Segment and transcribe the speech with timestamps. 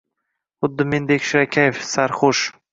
[0.63, 2.45] Xuddi mendek shirakayf, sarxush.